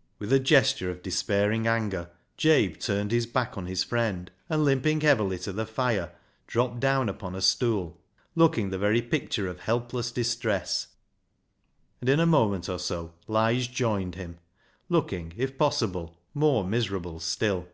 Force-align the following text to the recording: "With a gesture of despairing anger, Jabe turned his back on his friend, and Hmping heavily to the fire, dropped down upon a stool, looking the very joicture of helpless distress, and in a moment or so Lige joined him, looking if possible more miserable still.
"With 0.18 0.30
a 0.30 0.38
gesture 0.38 0.90
of 0.90 1.00
despairing 1.00 1.66
anger, 1.66 2.10
Jabe 2.36 2.74
turned 2.74 3.12
his 3.12 3.24
back 3.24 3.56
on 3.56 3.64
his 3.64 3.82
friend, 3.82 4.30
and 4.50 4.60
Hmping 4.66 5.00
heavily 5.00 5.38
to 5.38 5.52
the 5.54 5.64
fire, 5.64 6.12
dropped 6.46 6.80
down 6.80 7.08
upon 7.08 7.34
a 7.34 7.40
stool, 7.40 7.98
looking 8.34 8.68
the 8.68 8.76
very 8.76 9.00
joicture 9.00 9.48
of 9.48 9.60
helpless 9.60 10.12
distress, 10.12 10.88
and 12.02 12.10
in 12.10 12.20
a 12.20 12.26
moment 12.26 12.68
or 12.68 12.78
so 12.78 13.14
Lige 13.26 13.72
joined 13.72 14.16
him, 14.16 14.38
looking 14.90 15.32
if 15.38 15.56
possible 15.56 16.14
more 16.34 16.62
miserable 16.62 17.18
still. 17.18 17.66